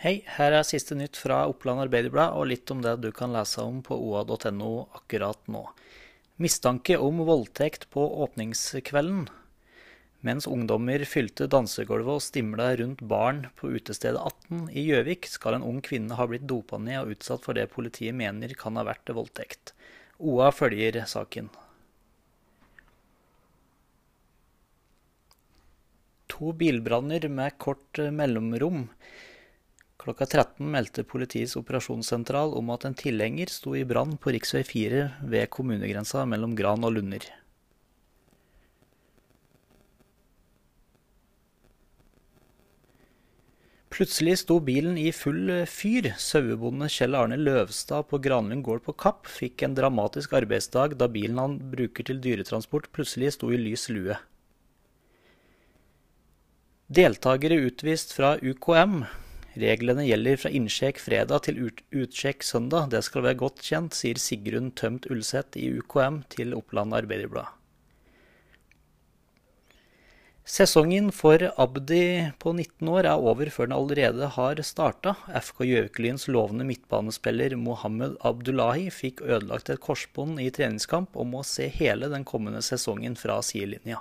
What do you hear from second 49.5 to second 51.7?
en dramatisk arbeidsdag da bilen han